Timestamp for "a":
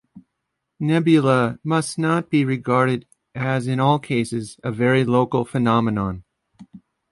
4.63-4.71